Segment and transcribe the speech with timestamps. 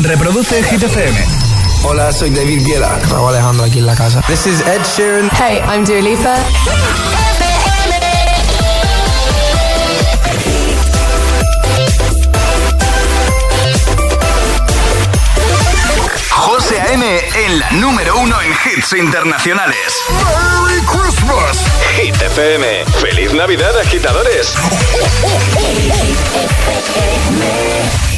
[0.00, 1.26] Reproduce Hit FM.
[1.82, 3.00] Hola, soy David Guetta.
[3.10, 4.22] Raúl Alejandro aquí en la casa.
[4.28, 5.28] This is Ed Sheeran.
[5.30, 6.36] Hey, I'm Dua Lipa.
[16.30, 17.20] José A.M.
[17.34, 19.76] en la número uno en hits internacionales.
[20.10, 21.58] ¡Merry Christmas!
[21.96, 22.84] Hit FM.
[23.00, 24.54] ¡Feliz Navidad, agitadores!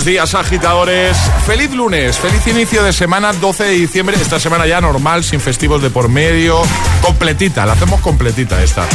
[0.00, 1.14] Buenos días, agitadores.
[1.44, 4.16] Feliz lunes, feliz inicio de semana, 12 de diciembre.
[4.18, 6.62] Esta semana ya normal, sin festivos de por medio.
[7.02, 8.86] Completita, la hacemos completita esta.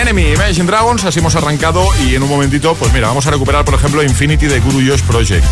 [0.00, 1.84] Enemy, Imagine Dragons, así hemos arrancado.
[2.04, 5.02] Y en un momentito, pues mira, vamos a recuperar, por ejemplo, Infinity de Guru Josh
[5.02, 5.44] Project.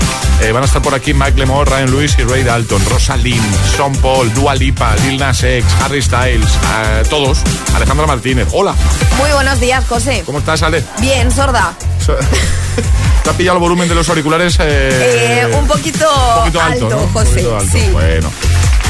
[0.42, 3.96] Eh, van a estar por aquí Mike Lemore, Ryan Lewis y Ray Dalton, Rosalind, Sean
[3.96, 6.46] Paul, Dua Lipa, Lil Nas X, Harry Styles,
[6.84, 7.42] eh, todos.
[7.74, 8.46] Alejandra Martínez.
[8.52, 8.76] Hola,
[9.18, 10.22] Muy buenos días, José.
[10.24, 10.84] ¿cómo estás, Ale?
[11.00, 11.74] Bien, sorda.
[13.24, 14.56] ¿Te ha pillado el volumen de los auriculares?
[14.60, 16.96] eh, Eh, un poquito, un poquito alto, ¿no?
[16.98, 17.30] Un José.
[17.30, 17.88] poquito alto, Sí.
[17.92, 18.30] Bueno.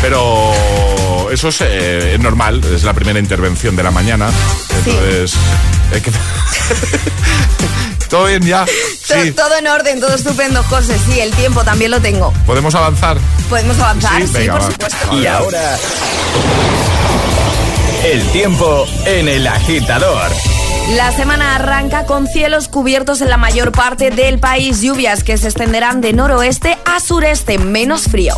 [0.01, 4.31] Pero eso es, eh, es normal, es la primera intervención de la mañana.
[4.79, 5.35] Entonces,
[6.03, 6.11] que-
[8.09, 8.65] ¿Todo bien ya?
[9.05, 9.31] Sí.
[9.33, 10.97] Todo en orden, todo estupendo, José.
[11.07, 12.33] Sí, el tiempo también lo tengo.
[12.47, 13.19] ¿Podemos avanzar?
[13.49, 14.21] ¿Podemos avanzar?
[14.23, 14.71] Sí, Venga, por va.
[14.73, 15.17] supuesto.
[15.17, 15.79] Y ahora,
[18.05, 20.31] el tiempo en el agitador.
[20.89, 25.47] La semana arranca con cielos cubiertos en la mayor parte del país, lluvias que se
[25.47, 28.35] extenderán de noroeste a sureste, menos frío.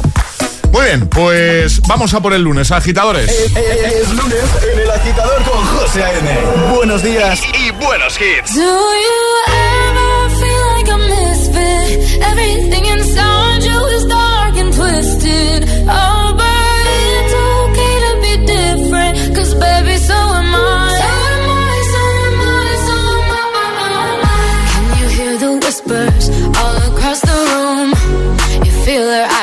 [0.73, 3.31] Muy bien, pues vamos a por el lunes, agitadores.
[3.31, 6.39] Es lunes en el agitador con José A.M.
[6.75, 8.55] Buenos días y buenos hits.
[8.55, 12.23] Do you ever feel like a misfit?
[12.23, 12.92] Everything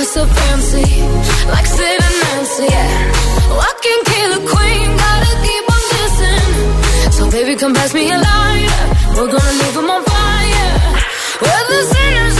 [0.00, 1.02] You're so fancy,
[1.52, 3.52] like Sid and Nancy, yeah.
[3.52, 7.12] Oh, I can kill a queen, gotta keep on dancing.
[7.12, 8.84] So baby, come pass me a lighter.
[9.14, 10.72] We're gonna leave 'em on fire.
[11.42, 12.39] We're the sinners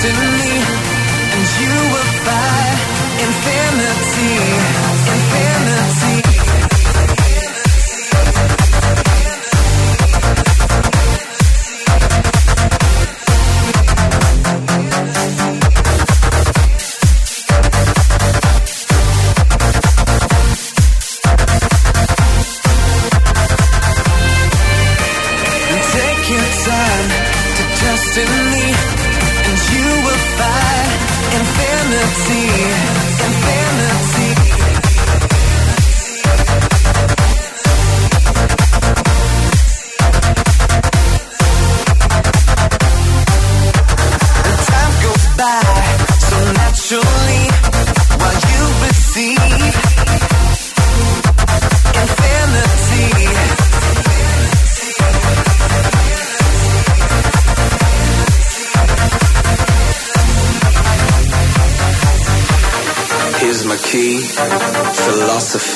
[0.00, 0.60] destiny,
[1.34, 2.78] and you will find
[3.26, 4.77] infinity.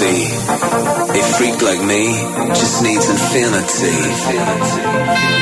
[0.03, 0.25] see.
[1.19, 2.13] A freak like me
[2.55, 3.87] just needs infinity.
[3.87, 5.42] infinity.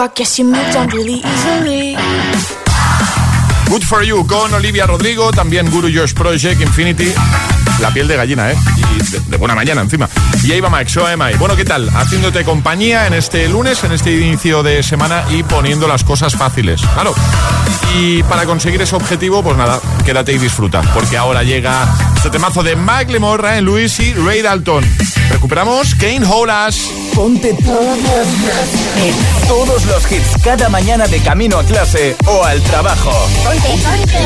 [0.00, 1.96] I guess you moved on really easily.
[3.68, 7.12] Good for You con Olivia Rodrigo, también Guru Josh Project, Infinity.
[7.80, 8.56] La piel de gallina, ¿eh?
[9.28, 10.08] De, buena mañana encima.
[10.44, 11.36] Y ahí va Mike, So I.
[11.38, 11.88] Bueno, ¿qué tal?
[11.88, 16.80] Haciéndote compañía en este lunes, en este inicio de semana y poniendo las cosas fáciles.
[16.94, 17.14] Claro.
[17.96, 20.82] Y para conseguir ese objetivo, pues nada, quédate y disfruta.
[20.94, 21.86] Porque ahora llega
[22.16, 24.84] este temazo de Mike Lemore, Ryan Lewis y Ray Dalton.
[25.30, 26.90] Recuperamos Kane Holas.
[27.14, 27.56] Ponte en
[29.48, 33.12] todos los hits cada mañana de camino a clase o al trabajo.
[33.44, 34.18] Ponte, ponte.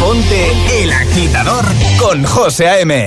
[0.00, 1.64] Ponte el agitador
[1.98, 3.06] con José A.M.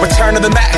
[0.00, 0.77] Return to the Mac.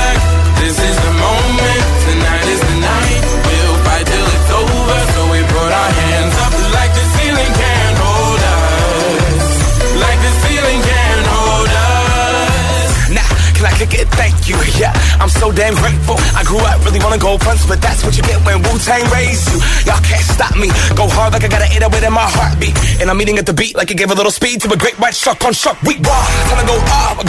[17.11, 19.59] wanna go fronts, but that's what you get when Wu-Tang raised you.
[19.83, 20.71] Y'all can't stop me.
[20.95, 22.71] Go hard like I gotta hit it within my heartbeat.
[23.03, 24.95] And I'm eating at the beat like it gave a little speed to a great
[24.95, 25.75] white shark on shark.
[25.83, 26.23] We raw.
[26.47, 27.19] Time to go off.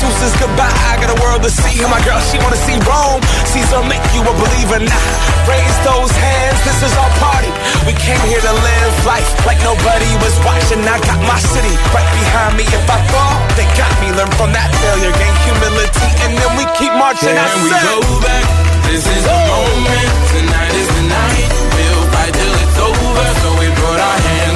[0.00, 0.72] Deuces goodbye.
[0.88, 1.84] I got a world to see.
[1.84, 3.20] And my girl, she wanna see Rome.
[3.52, 4.80] Caesar make you a believer.
[4.80, 5.04] Nah.
[5.44, 6.56] Raise those hands.
[6.64, 7.52] This is our party.
[7.84, 10.80] We came here to live life like nobody was watching.
[10.88, 12.64] I got my city right behind me.
[12.64, 14.16] If I fall, they got me.
[14.16, 15.12] Learn from that failure.
[15.12, 16.08] Gain humility.
[16.24, 17.36] And then we keep marching.
[17.36, 18.65] Can I we go back?
[18.86, 20.10] This is the moment.
[20.32, 21.50] Tonight is the night.
[21.74, 23.26] We'll fight till it's over.
[23.42, 24.55] So we put our hands.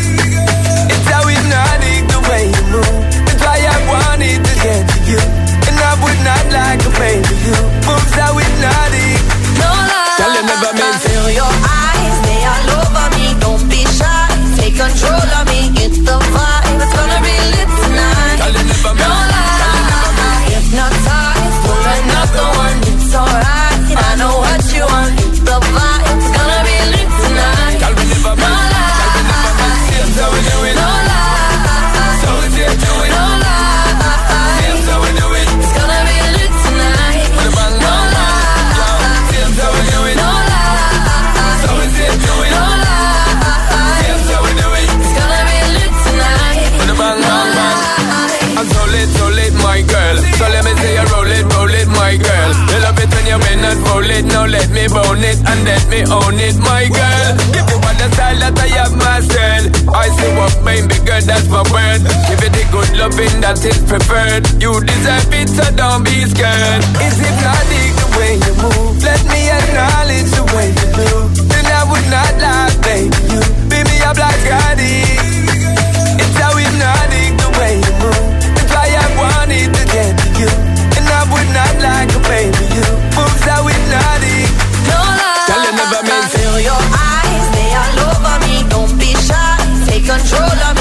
[6.23, 7.57] Not like to baby you.
[7.87, 9.21] Moves how hypnotic.
[9.57, 10.15] No lie.
[10.19, 11.09] Tell you never meant to.
[11.09, 13.25] Feel your eyes, they all over me.
[13.41, 15.50] Don't be shy, take control of me.
[55.61, 57.29] and let me own it, my girl.
[57.53, 59.69] Give you all the style that I have myself.
[59.93, 62.01] I see what made me girl, that's my word.
[62.27, 64.43] Give you the good loving that is preferred.
[64.61, 66.81] You deserve it, so don't be scared.
[67.05, 69.03] Is it not the way you move?
[69.03, 71.09] Let me acknowledge the way you do.
[71.49, 73.13] Then I would not lie, baby.
[73.29, 75.20] You be me a black I.
[90.31, 90.80] Control controller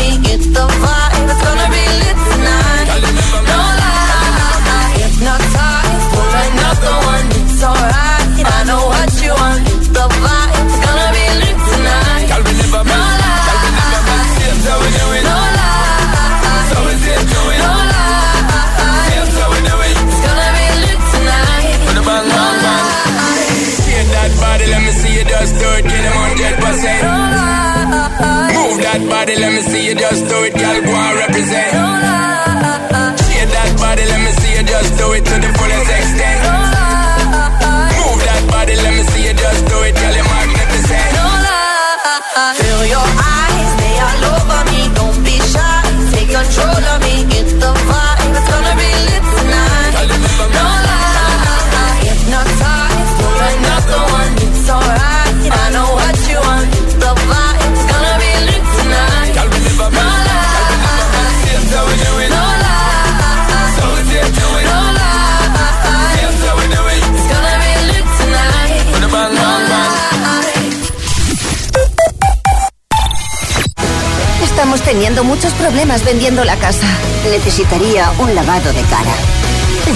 [75.41, 76.87] muchos problemas vendiendo la casa.
[77.31, 79.11] Necesitaría un lavado de cara.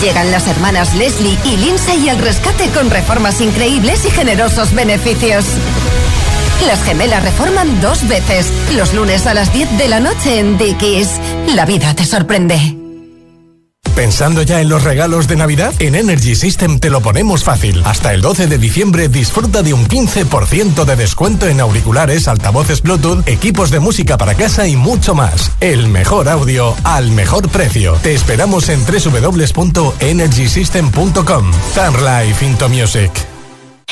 [0.01, 5.45] Llegan las hermanas Leslie y Lindsay al rescate con reformas increíbles y generosos beneficios.
[6.67, 11.11] Las gemelas reforman dos veces, los lunes a las 10 de la noche en Dickies.
[11.55, 12.84] La vida te sorprende.
[13.95, 15.73] ¿Pensando ya en los regalos de Navidad?
[15.79, 17.81] En Energy System te lo ponemos fácil.
[17.85, 23.23] Hasta el 12 de diciembre disfruta de un 15% de descuento en auriculares, altavoces Bluetooth,
[23.29, 25.53] equipos de música para casa y mucho más.
[25.61, 27.95] El mejor audio al mejor precio.
[28.03, 31.53] Te esperamos en www.energysystem.com.
[31.75, 33.34] Turn life into music.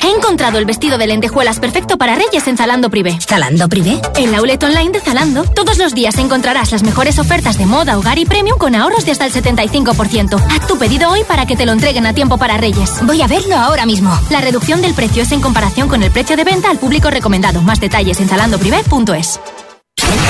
[0.03, 3.17] He encontrado el vestido de lentejuelas perfecto para Reyes en Zalando Privé.
[3.21, 4.01] ¿Zalando Privé?
[4.17, 7.97] En la outlet online de Zalando, todos los días encontrarás las mejores ofertas de moda,
[7.97, 10.43] hogar y premium con ahorros de hasta el 75%.
[10.51, 12.99] Haz tu pedido hoy para que te lo entreguen a tiempo para Reyes.
[13.03, 14.19] Voy a verlo ahora mismo.
[14.31, 17.63] La reducción del precio es en comparación con el precio de venta al público recomendado.
[17.63, 19.39] Más detalles en zalandoprivé.es.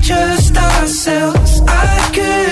[0.00, 1.62] just ourselves.
[1.66, 2.51] I could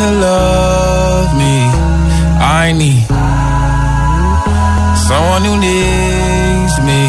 [0.00, 1.56] to love me.
[2.38, 3.06] I need
[5.08, 7.02] someone who needs me.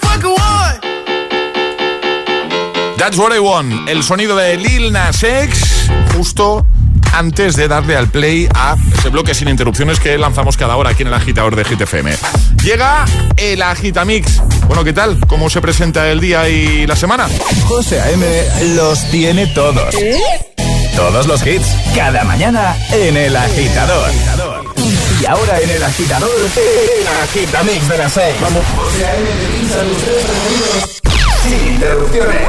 [2.99, 3.89] That's what I want.
[3.89, 6.67] El sonido de Lil Nas X, justo
[7.13, 11.03] antes de darle al play a ese bloque sin interrupciones que lanzamos cada hora aquí
[11.03, 12.17] en el agitador de GTFM.
[12.63, 13.05] Llega
[13.37, 14.41] el Agitamix.
[14.67, 15.19] Bueno, ¿qué tal?
[15.27, 17.29] ¿Cómo se presenta el día y la semana?
[17.67, 18.27] José A.M.
[18.75, 19.95] los tiene todos.
[20.97, 24.11] Todos los hits, cada mañana en El Agitador.
[25.21, 28.35] Y ahora en El Agitador, el Agitamix de las 6.
[28.41, 28.65] Vamos.
[28.77, 29.29] José A.M.
[31.43, 32.49] Sin interrupciones.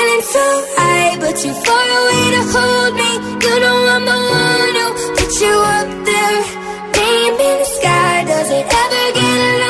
[0.00, 3.10] feeling so high, but too far away to hold me.
[3.44, 4.86] You know I'm the one who
[5.16, 6.40] put you up there,
[6.96, 8.24] name in the sky.
[8.24, 9.69] Does it ever get lonely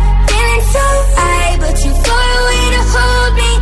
[0.73, 0.85] so
[1.17, 3.60] high, but too far away to hold me.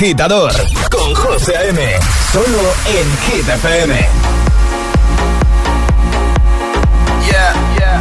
[0.00, 0.50] agitador
[0.90, 1.78] con José A.M.
[2.32, 3.94] Solo en Hit FM.
[7.28, 8.00] Yeah, yeah.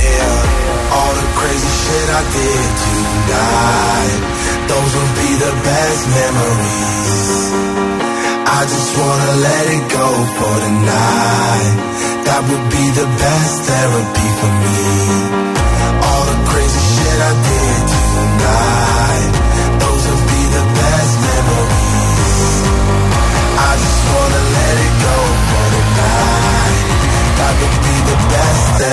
[0.00, 4.20] Yeah, all the crazy shit I did tonight.
[4.68, 7.52] Those will be the best memories.
[8.48, 10.08] I just wanna let it go
[10.38, 11.76] for tonight.
[12.24, 14.80] That would be the best therapy for me.
[16.08, 17.67] All the crazy shit I did.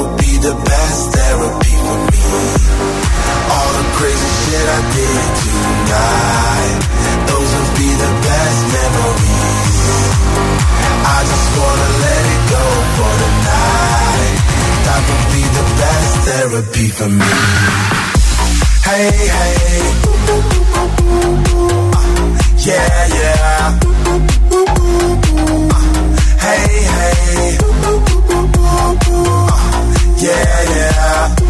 [0.00, 2.24] would be the best therapy for me.
[3.52, 6.80] All the crazy shit I did tonight,
[7.28, 9.78] those would be the best memories.
[11.04, 12.64] I just wanna let it go
[12.96, 14.36] for the night.
[14.86, 17.32] That would be the best therapy for me.
[18.88, 19.82] Hey, hey.
[22.00, 22.08] Uh,
[22.68, 23.78] yeah, yeah.
[25.70, 25.76] Uh,
[26.44, 27.10] hey, hey
[30.22, 31.49] yeah, yeah.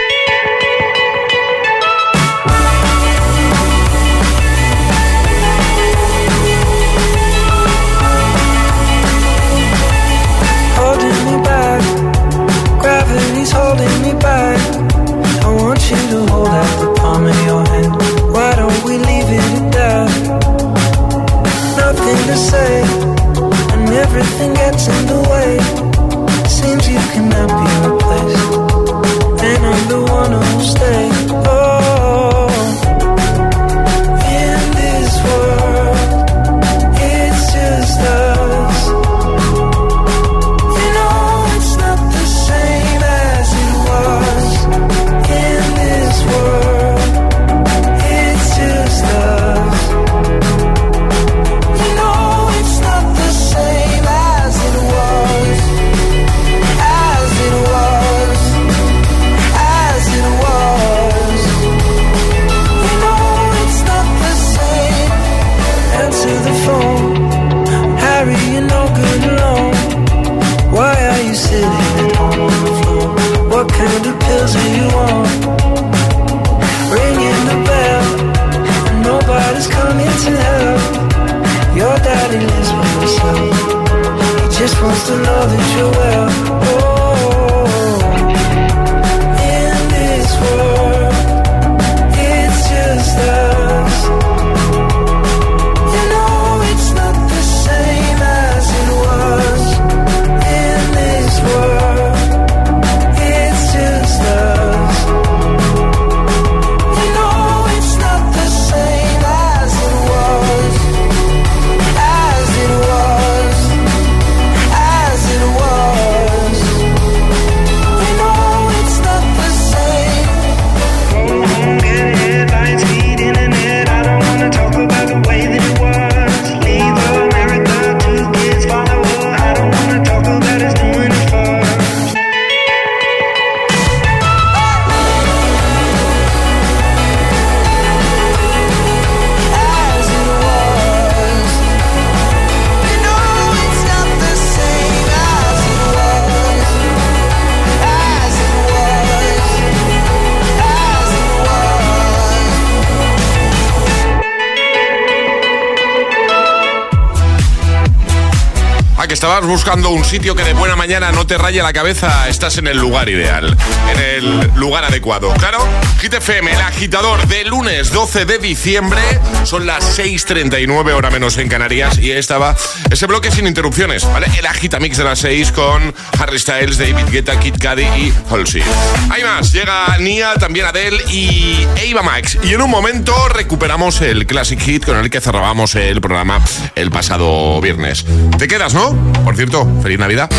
[159.51, 162.29] Buscando un sitio que de buena mañana no te raye la cabeza?
[162.29, 163.57] Estás en el lugar ideal,
[163.93, 165.33] en el lugar adecuado.
[165.33, 165.67] Claro,
[165.99, 169.01] Hit FM, el agitador de lunes 12 de diciembre,
[169.43, 172.55] son las 6.39 hora menos en Canarias y estaba
[172.89, 174.27] ese bloque sin interrupciones, ¿vale?
[174.39, 178.63] El agitamix de las 6 con Harry Styles, David Guetta, Kid Cudi y Halsey.
[179.09, 182.37] Hay más, llega Nia, también Adele y Eva Max.
[182.41, 186.39] Y en un momento recuperamos el Classic Hit con el que cerrábamos el programa
[186.75, 188.05] el pasado viernes.
[188.37, 188.95] ¿Te quedas, no?
[189.25, 190.29] Por cierto, feliz Navidad.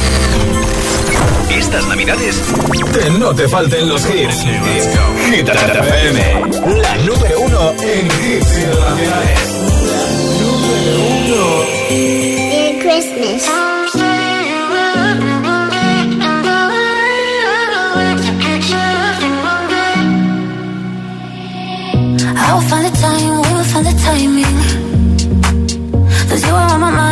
[1.50, 2.36] Estas navidades
[2.92, 4.44] que no te falten los hits.
[5.26, 6.20] Hit FM,
[6.80, 9.40] la número uno en hits internacionales.
[10.40, 11.64] Número uno.
[11.90, 13.42] Merry Christmas.
[22.36, 24.82] I will find the time, we will find the timing.
[26.28, 27.11] Cause you are on my mind,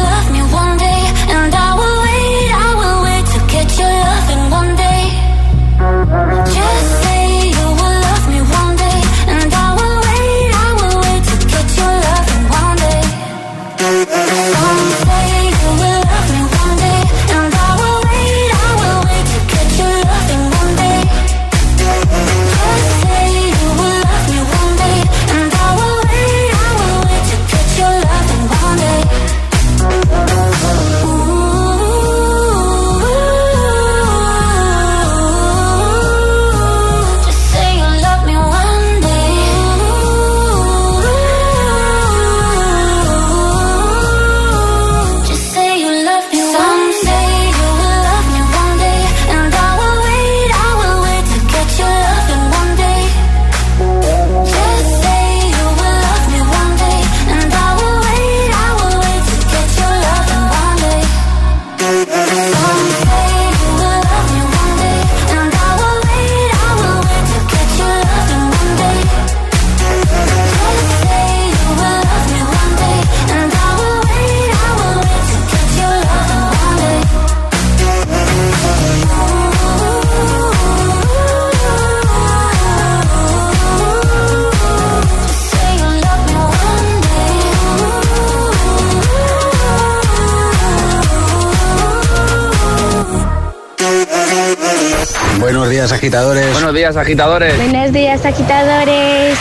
[96.91, 97.57] días, agitadores.
[97.57, 99.37] Buenos días, agitadores.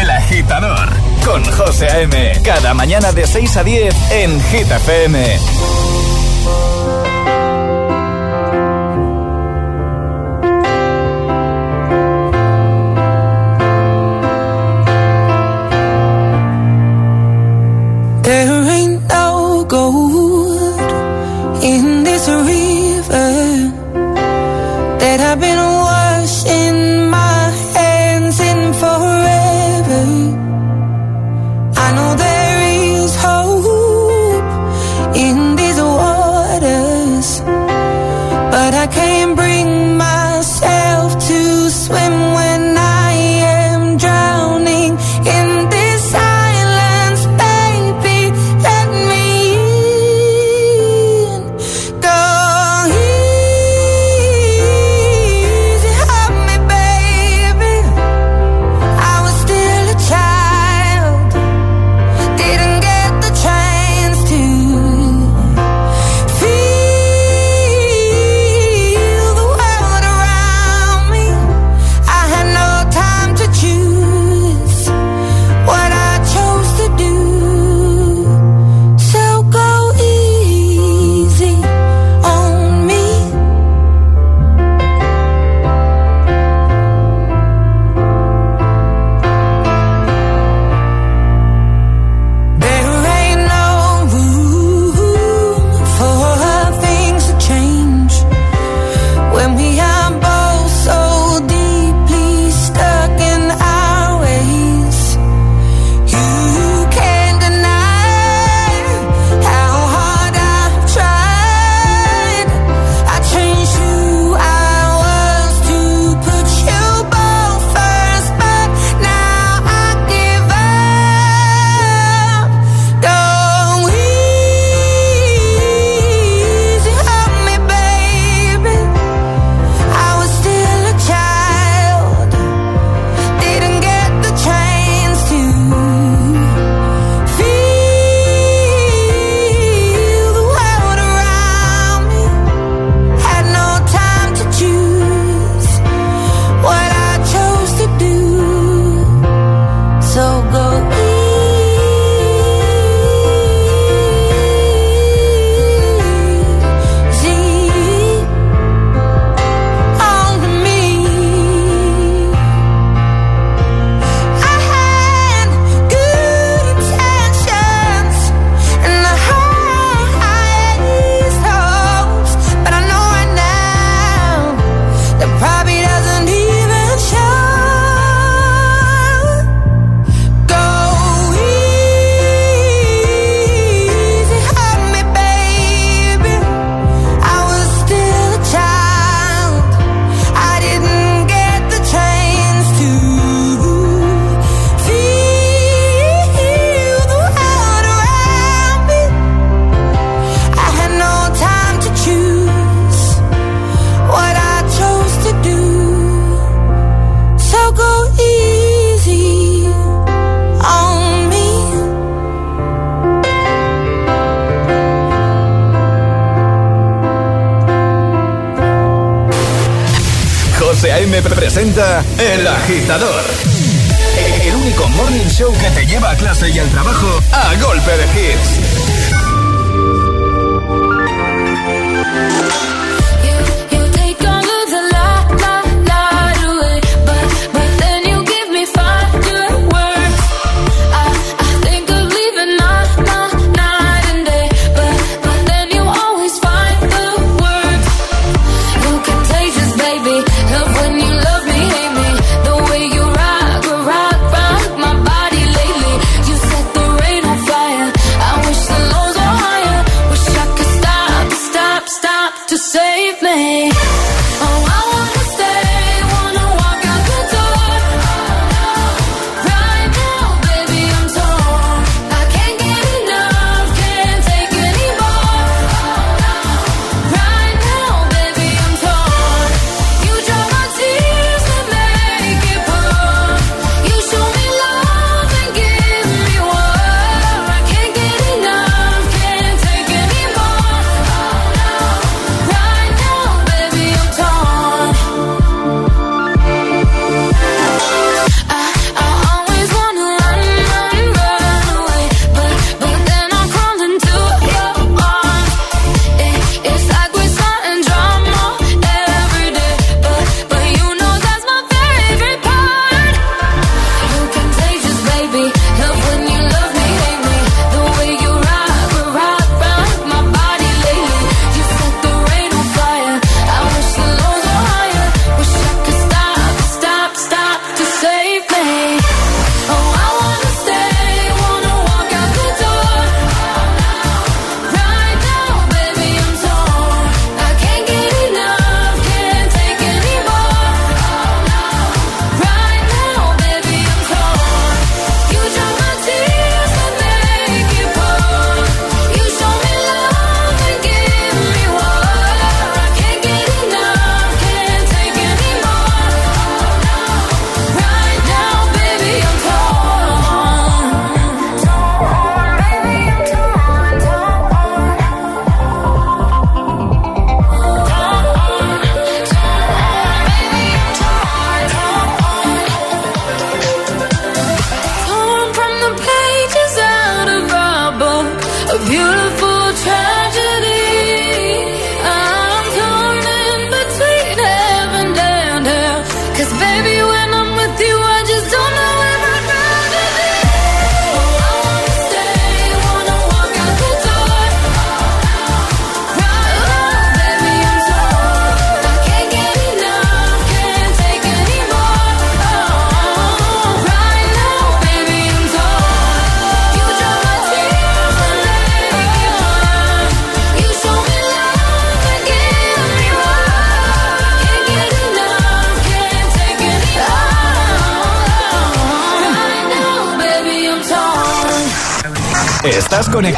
[0.00, 0.88] El agitador
[1.24, 2.32] con José A.M.
[2.44, 5.38] Cada mañana de 6 a 10 en Hit FM.
[18.22, 20.80] There ain't no gold
[21.62, 22.67] in this river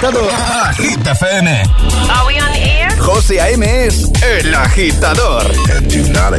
[0.00, 0.28] agitado?
[0.64, 1.62] Agita FM.
[3.00, 3.86] José A.M.
[3.86, 5.42] es el agitador.
[5.88, 6.34] Do not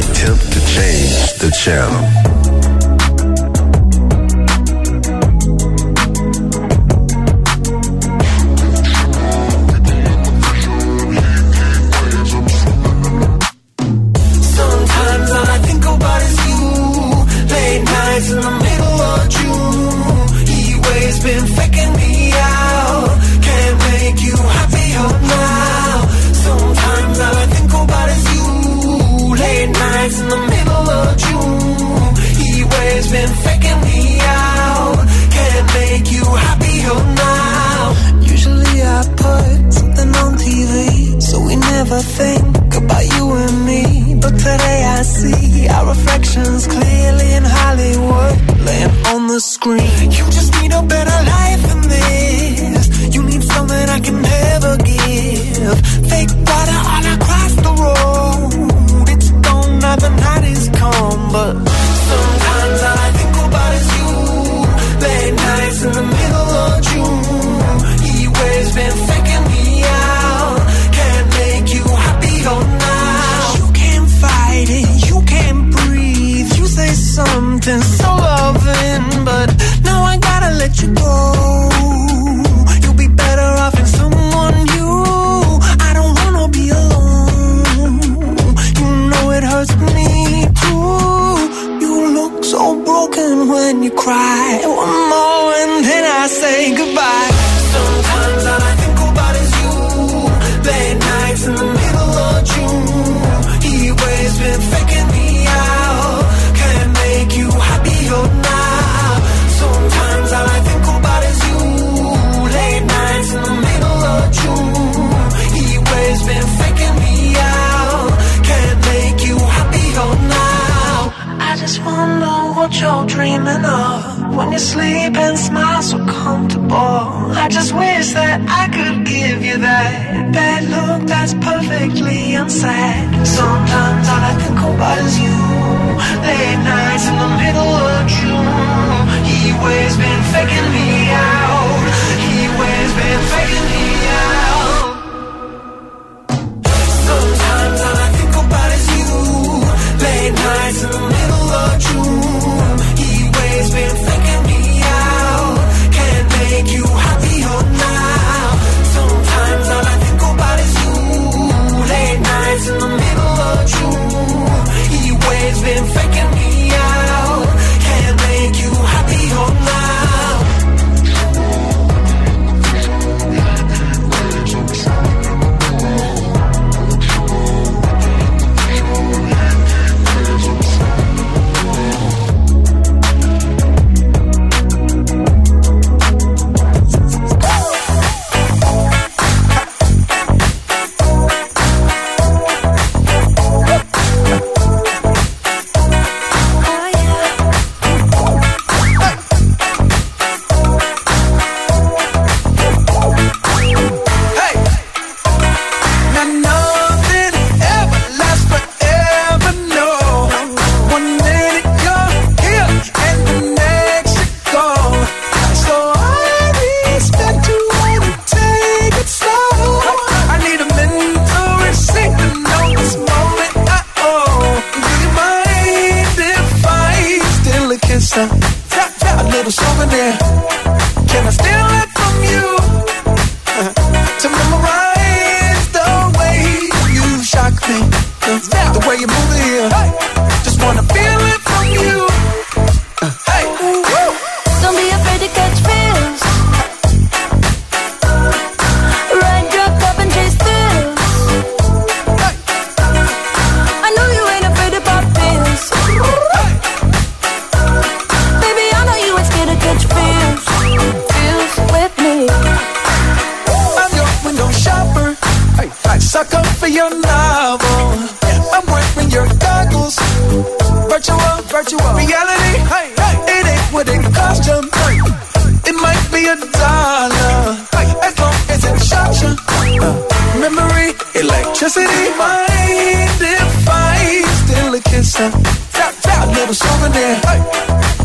[286.42, 287.20] little souvenir.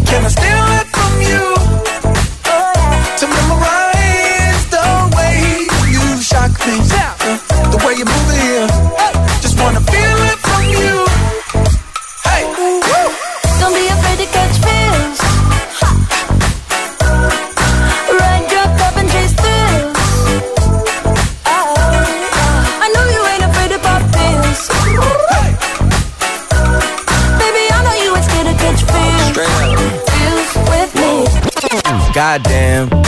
[0.06, 0.57] Can I still?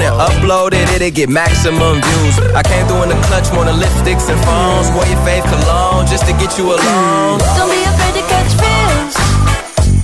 [0.00, 2.38] on and upload it, it'll get maximum views.
[2.54, 4.88] I came through in the clutch, more than lipsticks and phones.
[4.94, 7.38] Wore your fave cologne just to get you alone.
[7.40, 7.56] Mm.
[7.56, 9.16] Don't be afraid to catch fish.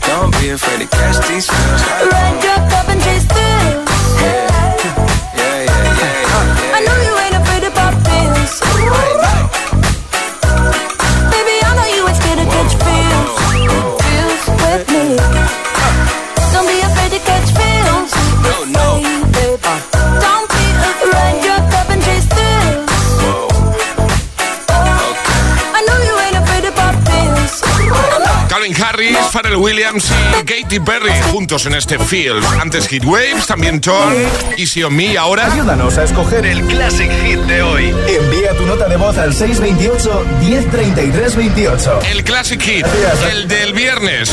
[0.07, 1.83] Don't be afraid to catch these fish.
[2.13, 3.86] Ride your cup and chase through.
[29.37, 30.11] Pharrell Williams
[30.41, 32.43] y Katy Perry juntos en este field.
[32.59, 34.15] Antes Hit Waves, también Tom,
[34.57, 35.19] Easy on Me.
[35.19, 35.53] Ahora.
[35.53, 37.95] Ayúdanos a escoger el Classic Hit de hoy.
[38.09, 42.03] Envía tu nota de voz al 628-103328.
[42.13, 42.87] El Classic Hit,
[43.31, 44.33] el del viernes.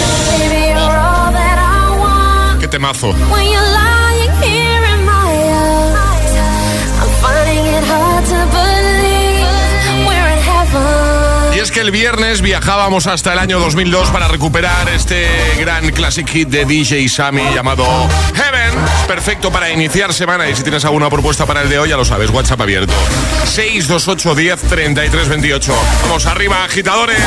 [2.61, 3.13] Qué temazo.
[11.63, 15.25] es que el viernes viajábamos hasta el año 2002 para recuperar este
[15.57, 17.85] gran classic hit de DJ Sammy llamado
[18.35, 18.73] Heaven.
[19.07, 22.03] Perfecto para iniciar semana y si tienes alguna propuesta para el de hoy ya lo
[22.03, 22.93] sabes, WhatsApp abierto.
[23.45, 25.73] 628 10 33 28.
[26.03, 27.23] Vamos arriba, agitadores.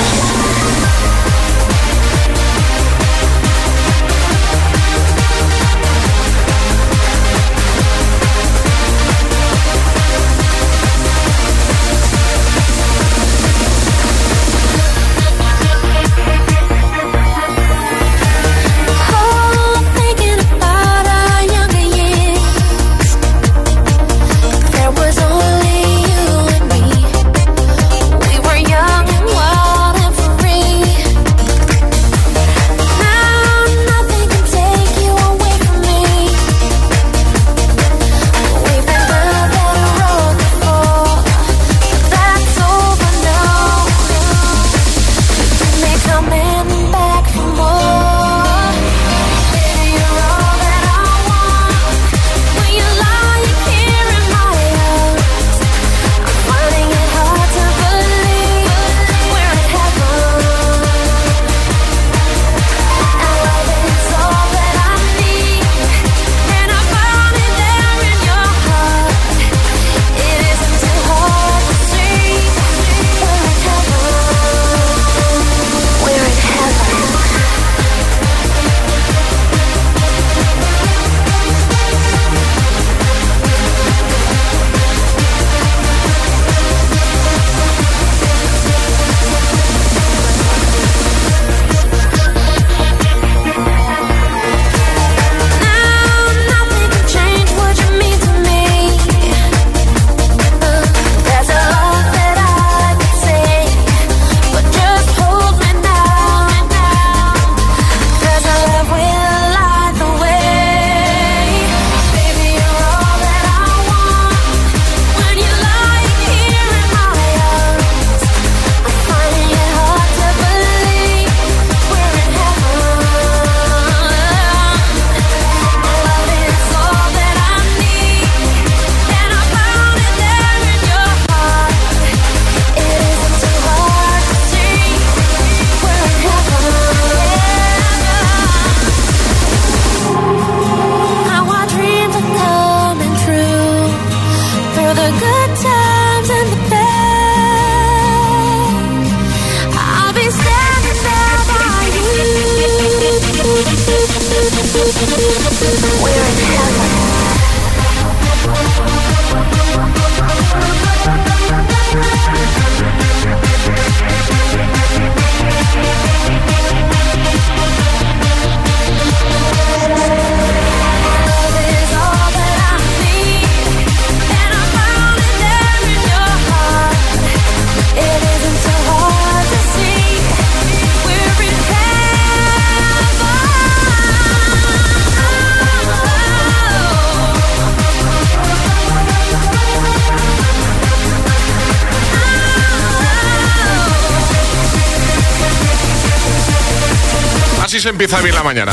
[197.97, 198.73] empieza bien la mañana.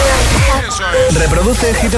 [1.14, 1.94] Reproduce Hit